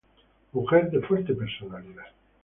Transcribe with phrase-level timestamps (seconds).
[0.53, 2.07] Mujer de fuerte personalidad.